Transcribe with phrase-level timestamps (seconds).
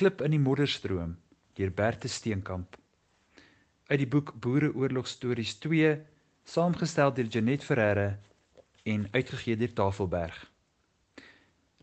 [0.00, 1.10] klip in die modderstroom
[1.58, 2.78] deur Berthe Steenkamp.
[3.90, 5.90] Uit die boek Boereoorlogstories 2,
[6.48, 8.06] saamgestel deur Janet Ferreira
[8.88, 10.38] en uitgegee deur Tafelberg.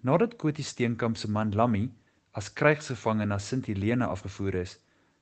[0.02, 1.84] Nadat Kotie Steenkamp se man Lammy
[2.34, 4.79] as krygsgevangene na Sint Helena afgevoer is,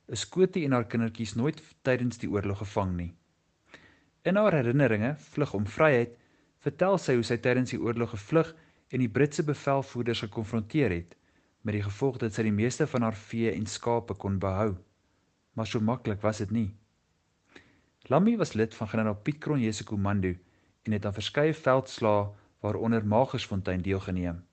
[0.08, 3.10] is Kotie en haar kindertjies nooit tydens die oorlog gevang nie.
[4.24, 6.16] In haar herinneringe, Vlug om Vryheid,
[6.64, 8.56] vertel sy hoe sy tydens die oorlog gevlug
[8.88, 11.20] en die Britse bevelvoerders gekonfronteer het
[11.66, 14.76] met die gevolg dat sy die meeste van haar vee en skape kon behou.
[15.58, 16.68] Maar so maklik was dit nie.
[18.06, 20.36] Lammy was lid van generaal Piet Cronje se komando
[20.86, 22.28] en het aan verskeie veldslae
[22.62, 24.44] waaronder Magersfontein deelgeneem.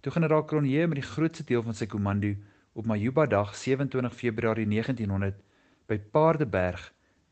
[0.00, 2.34] Toe generaal Cronje met die grootste deel van sy komando
[2.72, 5.40] op Majuba dag 27 Februarie 1900
[5.88, 6.90] by Paardeberg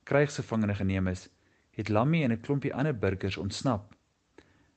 [0.08, 1.28] krygsgevangene geneem is,
[1.76, 3.92] het Lammy en 'n klompie ander burgers ontsnap.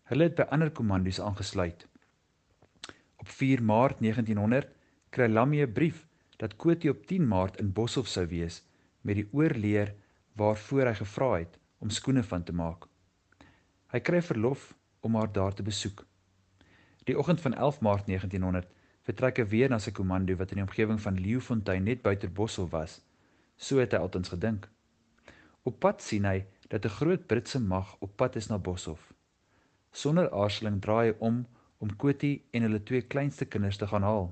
[0.03, 1.87] Hulle het by ander kommandos aangesluit.
[3.19, 4.67] Op 4 Maart 1900
[5.09, 8.63] kry Lammy 'n brief dat Kotie op 10 Maart in Boshoff sou wees
[9.01, 9.95] met die oorleer
[10.33, 12.87] waarvoor hy gevra het om skoene van te maak.
[13.91, 16.05] Hy kry verlof om haar daar te besoek.
[17.03, 18.67] Die oggend van 11 Maart 1900
[19.01, 22.71] vertrek hy weer na sy komando wat in die omgewing van Leeufontein net buite Boshoff
[22.71, 23.01] was.
[23.57, 24.69] So het hy altens gedink.
[25.63, 29.13] Op pad sien hy dat 'n groot Britse mag op pad is na Boshoff.
[29.91, 31.45] Sonder aarzeling draai hy om
[31.79, 34.27] om Kotie en hulle twee kleinste kinders te gaan haal.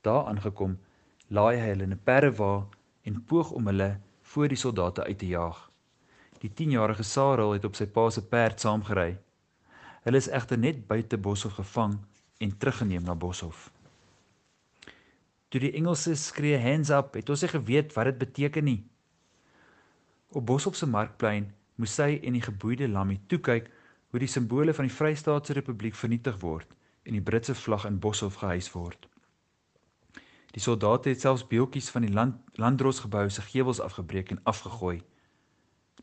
[0.00, 0.78] Daar aangekom,
[1.28, 2.66] laai hy hulle in 'n perdewa
[3.02, 3.90] en poog om hulle
[4.22, 5.70] voor die soldate uit te jaag.
[6.42, 9.18] Die 10-jarige Sarel het op sy pa se perd saamgery.
[10.02, 11.98] Hulle is egter net buite Boshoff gevang
[12.38, 13.70] en teruggeneem na Boshoff.
[15.48, 18.80] Toe die Engelse skree hands up, het ons nie geweet wat dit beteken nie.
[20.32, 23.70] Op Boshoff se markplein moes hy en die geboeide Lammy toe kyk
[24.12, 26.74] hoe die simbole van die Vrystaatse Republiek vernietig word
[27.08, 29.08] en die Britse vlag in Boshoff gehuis word.
[30.52, 35.00] Die soldate het selfs beeltjies van die land, landdrosgebou se gevels afgebreek en afgegooi.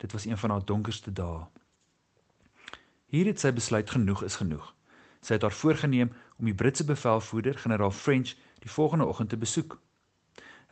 [0.02, 1.46] Dit was een van haar donkerste dae.
[3.14, 4.74] Hier het sy besluit genoeg is genoeg.
[5.22, 8.34] Sy het haar voorgenem om die Britse bevelvoerder, generaal French,
[8.66, 9.78] die volgende oggend te besoek.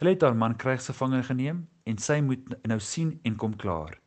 [0.02, 4.00] Hulle het haar man krygsgevangene geneem en sy moet nou sien en kom klaar.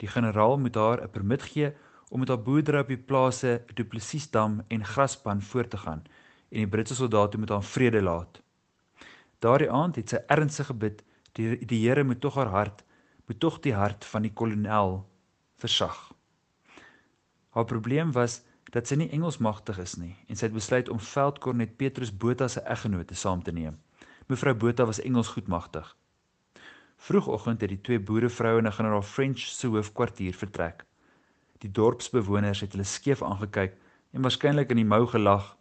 [0.00, 1.74] Die generaal moet haar 'n permit gee
[2.14, 6.02] om met haar boerdery op die plase Duplessisdam en Graspan voort te gaan
[6.48, 8.38] en die Britse soldate moet haar vrede laat.
[9.42, 11.02] Daardie aand het sy ernstig gebid
[11.34, 12.84] die die Here moet tog haar hart
[13.26, 15.00] moet tog die hart van die kolonel
[15.58, 15.98] versag.
[17.50, 21.02] Haar probleem was dat sy nie Engels magtig is nie en sy het besluit om
[21.02, 23.82] veldkornet Petrus Botha se eggenote saam te neem.
[24.30, 25.96] Mevrou Botha was Engels goed magtig.
[26.96, 30.86] Vroegoggend het die twee boerevroue na generaal French se hoofkwartier vertrek.
[31.64, 33.78] Die dorpsbewoners het hulle skeef aangekyk
[34.12, 35.54] en waarskynlik in die mou gelag.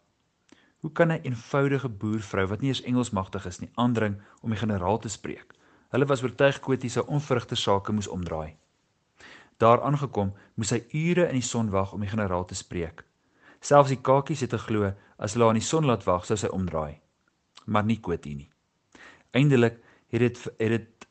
[0.83, 4.59] Hoe kan 'n eenvoudige boervrou wat nie eens Engels magtig is nie, aandring om die
[4.59, 5.53] generaal te spreek?
[5.89, 8.55] Hulle was oortuig Kotie se onvrugte sake moes omdraai.
[9.57, 13.03] Daar aangekom, moes hy ure in die son wag om die generaal te spreek.
[13.59, 16.99] Selfs die kakies het geglo as hulle aan die son laat wag, sou sy omdraai.
[17.65, 18.49] Maar nie Kotie nie.
[19.31, 21.07] Eindelik het dit het dit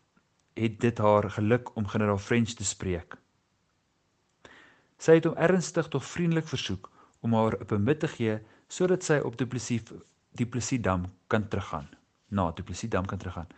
[0.55, 3.22] het dit haar geluk om generaal French te spreek.
[5.03, 6.91] Sy het hom ernstig tog vriendelik versoek
[7.27, 9.83] om haar 'n permit te gee sodat sy op Duplessis
[10.31, 11.89] Duplessis Dam kan teruggaan.
[12.29, 13.49] Na Duplessis Dam kan teruggaan.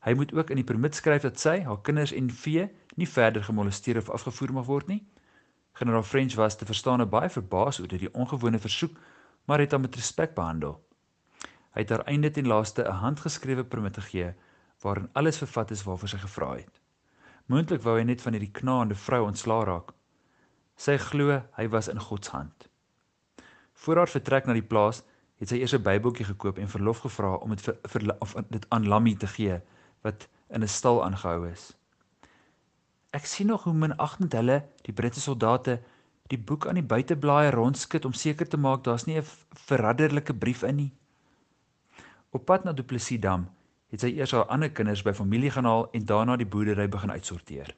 [0.00, 3.44] Hy moet ook in die permit skryf dat sy, haar kinders en vee nie verder
[3.44, 5.06] gemolesteer of afgevoer mag word nie.
[5.72, 8.98] Generaal French was te verstaan baie verbaas oor hierdie ongewone versoek,
[9.44, 10.80] maar het hom met respek behandel.
[11.70, 14.34] Hy het haar einde ten laaste 'n handgeskrewe permit gegee
[14.82, 16.80] waarin alles vervat is waarvoor sy gevra het.
[17.46, 19.92] Moontlik wou hy net van hierdie knaande vrou ontslaa raak.
[20.80, 22.68] Sy glo hy was in God se hand.
[23.82, 25.02] Voor haar vertrek na die plaas,
[25.40, 28.66] het sy eers 'n Bybeltjie gekoop en verlof gevra om dit vir, vir of dit
[28.68, 29.60] aan Lammy te gee
[30.02, 31.76] wat in 'n stal aangehou is.
[33.12, 35.80] Ek sien nog hoe minagtend hulle, die Britse soldate,
[36.28, 39.26] die boek aan die buiteblaaie rondskud om seker te maak daar's nie 'n
[39.66, 40.92] verradderlike brief in nie.
[42.30, 43.48] Op pad na Duplessis Dam
[43.90, 47.10] het sy eers haar ander kinders by familie gaan haal en daarna die boerdery begin
[47.10, 47.74] uitsorteer.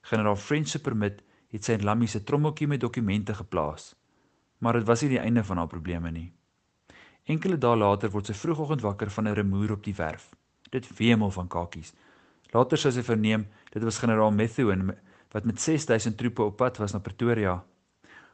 [0.00, 3.94] Generaal French se permit het sy in Lammy se trommeltjie met dokumente geplaas.
[4.58, 6.28] Maar dit was nie die einde van haar probleme nie.
[7.30, 10.30] Enkele dae later word sy vroegoggend wakker van 'n rumoer op die werf.
[10.70, 11.92] Dit wemel van kakies.
[12.52, 14.96] Later sou sy verneem dit was generaal Methuen
[15.32, 17.64] wat met 6000 troepe op pad was na Pretoria.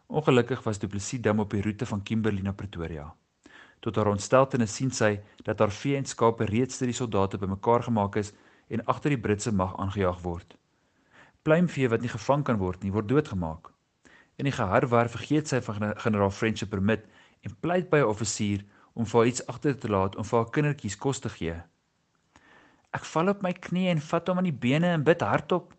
[0.07, 3.15] Ongelukkig was Duplessis dam op die roete van Kimberley na Pretoria.
[3.81, 7.83] Tot haar ontsteltenis sien sy dat haar vee en skape reeds deur die soldate bymekaar
[7.83, 8.33] gemaak is
[8.69, 10.57] en agter die Britse mag aangejaag word
[11.47, 13.71] pluimvee wat nie gevang kan word nie, word doodgemaak.
[14.37, 17.07] In die geharwar vergeet sy van generaal French se permit
[17.47, 18.65] en pleit by 'n offisier
[18.95, 21.57] om vir iets agter te laat om vir haar kindertjies kos te gee.
[22.93, 25.75] Ek val op my knieë en vat hom aan die bene en bid hardop.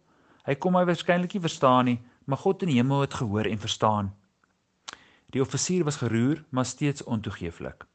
[0.46, 3.60] Hy kom my waarskynlik nie verstaan nie, maar God in die hemel het gehoor en
[3.60, 4.13] verstaan.
[5.34, 7.86] Die offisier was geroer, maar steeds ontoegeeflik.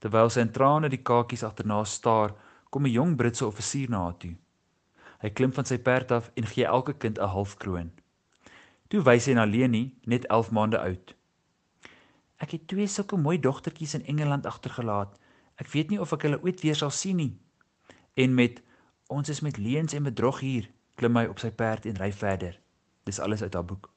[0.00, 2.34] Terwyl sy in trane die kakies agterna staar,
[2.70, 4.34] kom 'n jong Britse offisier na haar toe.
[5.24, 7.90] Hy klim van sy perd af en gee elke kind 'n half kroon.
[8.88, 11.14] Toe wys hy na Leni, net 11 maande oud.
[12.36, 15.16] Ek het twee sulke mooi dogtertjies in Engeland agtergelaat.
[15.56, 17.32] Ek weet nie of ek hulle ooit weer sal sien nie.
[18.14, 18.60] En met
[19.08, 22.60] ons is met leuns en bedrog hier, klim hy op sy perd en ry verder.
[23.04, 23.90] Dis alles uit haar boek.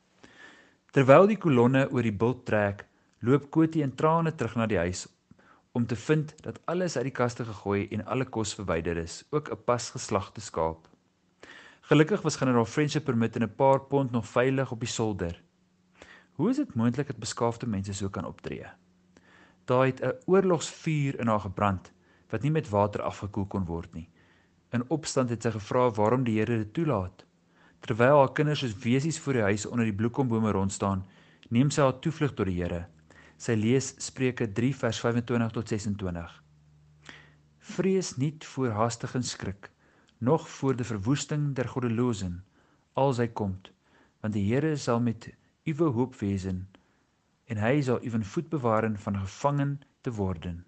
[0.91, 2.85] Terwyl die kolonne oor die bult trek,
[3.19, 5.07] loop Kotie in trane terug na die huis
[5.71, 9.51] om te vind dat alles uit die kaste gegooi en alle kos verwyder is, ook
[9.51, 10.87] 'n pas geslagte skaap.
[11.87, 15.43] Gelukkig was generaal French se permit en 'n paar pond nog veilig op die solder.
[16.31, 18.65] Hoe is dit moontlik dat beskaafde mense so kan optree?
[19.65, 21.91] Daar het 'n oorlogsvuur in haar gebrand
[22.29, 24.09] wat nie met water afgekoel kon word nie.
[24.69, 27.25] In opstand het sy gevra waarom die Here dit toelaat.
[27.79, 31.05] Terwyl haar kinders soos wesies voor die huis onder die bloekombome rond staan,
[31.49, 32.87] neem sy haar toevlug tot die Here.
[33.37, 36.43] Sy lees Spreuke 3 vers 25 tot 26.
[37.59, 39.71] Vrees nie voor haastige skrik,
[40.17, 42.43] nog voor die verwoesting der goddelozen,
[42.93, 43.57] als hy kom,
[44.21, 45.29] want die Here sal met
[45.67, 46.65] uwe hoop wesen
[47.47, 50.65] en hy sal uwe voet bewaar van gevangen te worden.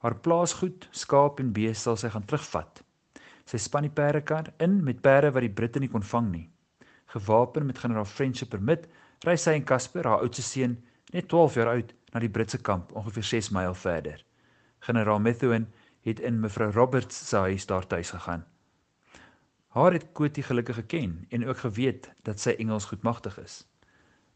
[0.00, 2.80] Haar plaasgoed, skaap en bees sal sy gaan terugvat.
[3.44, 6.46] Sy span die perdekar in met perde wat die Britte nie kon vang nie.
[7.12, 8.86] Gewapen met generaal French se permit,
[9.26, 10.78] ry sy en Casper, haar oudste seun,
[11.12, 14.22] net 12 jaar oud, na die Britse kamp ongeveer 6 myl verder.
[14.86, 15.66] Generaal Methuen
[16.00, 18.46] het in mevrou Roberts se huis daar tuis gegaan.
[19.70, 23.66] Haar het Kotie gelukkig geken en ook geweet dat sy Engels goedmagtig is.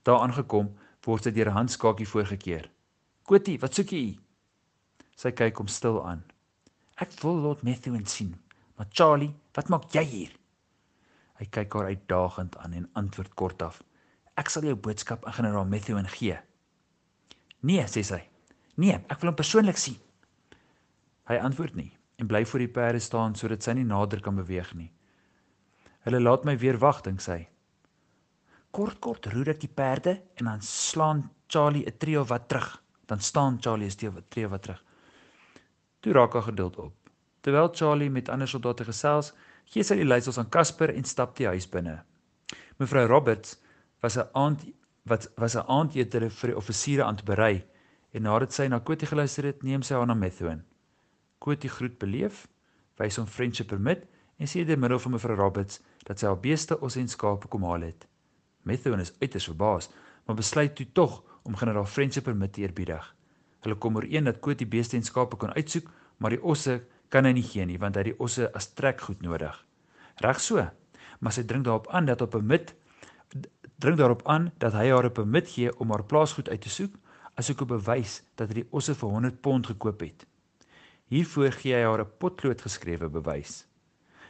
[0.03, 0.75] Daar aangekom,
[1.05, 2.71] word sy deur 'n handskakie voorgekeer.
[3.23, 4.19] "Kotie, wat soek jy?"
[5.17, 6.25] Sy kyk hom stil aan.
[6.95, 8.35] "Ek wil Lord Methuen sien,
[8.77, 10.33] maar Charlie, wat maak jy hier?"
[11.35, 13.83] Hy kyk haar uitdagend aan en antwoord kortaf:
[14.37, 16.39] "Ek sal jou boodskap aan generaal Methuen gee."
[17.61, 18.23] "Nee," sê sy.
[18.77, 19.97] "Nee, ek wil hom persoonlik sien."
[21.29, 24.75] Hy antwoord nie en bly voor die perde staan sodat sy nie nader kan beweeg
[24.75, 24.91] nie.
[26.05, 27.41] Hulle laat my weer wag, dink sy.
[28.75, 32.83] Kort kort roer ek die perde en dan slaan Charlie 'n tree of wat terug.
[33.07, 34.85] Dan staan Charlie 'n tree wat terug.
[36.01, 36.95] Toe raak haar geduld op.
[37.41, 39.33] Terwyl Charlie met ander soldate gesels,
[39.65, 42.03] gee sy die leiersels aan Casper en stap die huis binne.
[42.79, 43.57] Mevrou Roberts
[44.01, 44.65] was 'n aand
[45.05, 47.65] wat was 'n aandete vir die offisiere aan te berei
[48.13, 50.65] en nadat sy na Kotie geluister het, neem sy haar na Methuen.
[51.45, 52.47] Kotie groet beleef,
[52.97, 54.07] wys hom vriendskap permit
[54.41, 57.67] en sê deur middel van mevrou Roberts dat sy haar beeste os en skape kom
[57.69, 58.07] haal het.
[58.65, 59.91] Methuen is uiters verbaas,
[60.25, 63.05] maar besluit toe tog om generaal French se permit te eerbiedig.
[63.61, 66.81] Hulle kom ooreen dat Koot die beeste en skape kan uitsoek, maar die osse
[67.13, 69.55] kan hy nie gee nie want hy het die osse as trekgoed nodig.
[70.25, 70.65] Reg so,
[71.21, 72.75] maar sy dring daarop aan dat op 'n permit
[73.79, 76.95] dring daarop aan dat hy haar 'n permit gee om haar plaasgoed uit te soek,
[77.35, 80.27] asook 'n bewys dat hy die osse vir 100 pond gekoop het.
[81.15, 83.67] Hiervoor gee hy haar 'n potlood geskrewe bewys.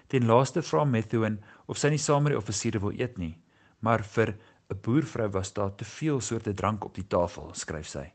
[0.06, 3.38] Ten laaste vra Methuen of sy nie saam met die offisiere wil eet nie,
[3.81, 4.34] maar vir
[4.69, 8.12] 'n boervrou was daar te veel soorte drank op die tafel, skryf sy.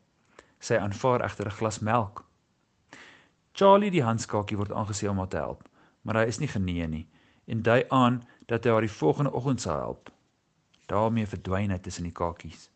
[0.60, 2.24] Sy aanvaar egter 'n glas melk.
[3.54, 5.68] Charlie die handskakie word aangesien om haar te help,
[6.04, 7.08] maar hy is nie genee nie
[7.48, 10.10] en dui aan dat hy haar die volgende oggend sal help.
[10.90, 12.70] daarmee verdwyn hy tussen die kakies.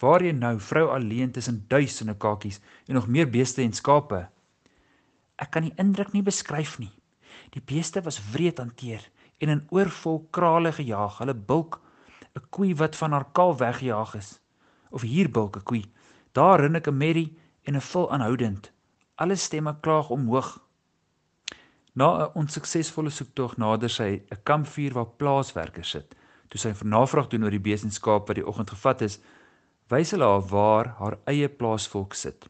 [0.00, 4.28] Waarheen nou, vrou alleen tussen duisende kakies en nog meer beeste en skape?
[5.36, 6.92] Ek kan die indruk nie beskryf nie.
[7.52, 9.04] Die beeste was wreed hanteer
[9.38, 11.18] en in oorvol krale gejaag.
[11.18, 11.80] Hulle bulk
[12.36, 14.40] 'n koei wat van haar kalf weggejaag is.
[14.90, 15.84] Of hier bulk 'n koei.
[16.32, 18.72] Daar rin ek 'n merrie en 'n vul aanhoudend.
[19.14, 20.60] Alle stemme klaag omhoog.
[21.92, 26.14] Na 'n onsuksesvolle soektog nader sy 'n kampvuur waar plaaswerkers sit.
[26.48, 29.18] Toe sy navraag doen oor die besenskap wat die oggend gevat is,
[29.88, 32.48] wys hulle haar waar haar eie plaasvolk sit.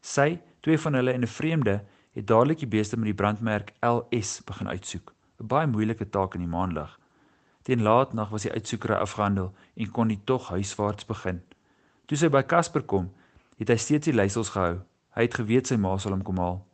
[0.00, 1.84] Sy, twee van hulle en 'n vreemde
[2.16, 5.12] het dadelik die beeste met die brandmerk LS begin uitsoek.
[5.40, 6.98] 'n Baie moeilike taak in die maanlig.
[7.62, 11.42] Teen laatnag was die uitsoekery afgehandel en kon die tog huiswaarts begin.
[12.06, 13.10] Toe sy by Casper kom,
[13.58, 14.80] het hy steeds die leiersels gehou.
[15.14, 16.66] Hy het geweet sy ma sal hom kom haal.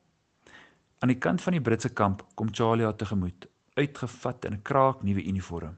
[1.01, 5.03] Aan die kant van die Britse kamp kom Charlie haar tegemoet, uitgevat in 'n kraak
[5.03, 5.77] nuwe uniform.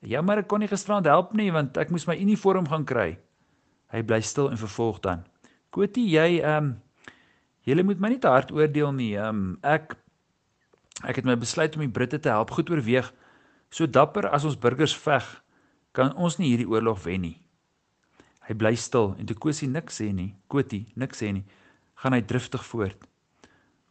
[0.00, 3.18] "Jammer ek kon nie gisterand help nie want ek moes my uniform gaan kry."
[3.86, 5.24] Hy bly stil en vervolg dan:
[5.70, 6.82] "Kotie, jy ehm um,
[7.66, 9.14] Julle moet my nie te hard oordeel nie.
[9.18, 9.96] Um, ek
[11.04, 13.10] ek het my besluit om die Britte te help goed oorweeg.
[13.74, 15.26] So dapper as ons burgers veg,
[15.92, 17.36] kan ons nie hierdie oorlog wen nie.
[18.46, 20.30] Hy bly stil en toe Kosie niks sê nie.
[20.48, 21.44] Kotie niks sê nie.
[21.96, 23.06] gaan hy driftig voort.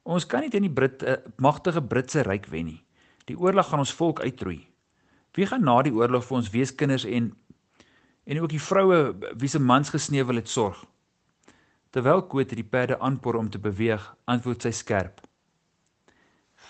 [0.05, 2.82] Ons kan nie teen die Brit uh, magtige Britse ryk wen nie.
[3.25, 4.60] Die oorlog gaan ons volk uitroei.
[5.34, 7.34] Wie gaan na die oorlog vir ons weeskinders en
[8.25, 9.00] en ook die vroue
[9.41, 10.77] wie se mans gesneuwel het sorg?
[11.96, 15.22] Terwyl Koet die perde aanpoor om te beweeg, antwoord sy skerp.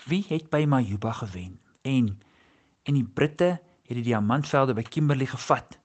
[0.06, 1.56] Wie het by Majuba gewen?
[1.82, 2.12] En
[2.86, 5.80] en die Britte het die diamantvelde by Kimberley gevat.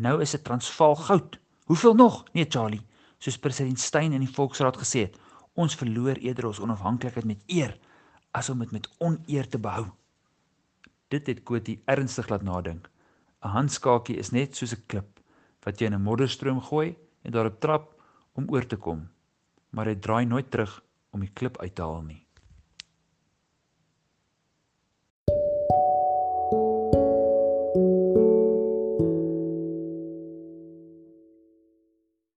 [0.00, 1.36] Nou is dit Transvaal goud.
[1.68, 2.22] Hoeveel nog?
[2.32, 2.80] Nee, Charlie,
[3.20, 5.20] soos president Steyn in die Volksraad gesê het,
[5.52, 7.76] ons verloor eerder ons onafhanklikheid met eer
[8.32, 9.90] as om dit met oneer te behou.
[11.12, 12.88] Dit het Kotie ernstig laat nadink.
[13.44, 15.20] 'n Handskakie is net soos 'n klip
[15.60, 17.92] wat jy in 'n modderstroom gooi en daarop trap
[18.32, 19.06] om oor te kom,
[19.70, 20.80] maar hy draai nooit terug
[21.12, 22.21] om die klip uit te haal nie.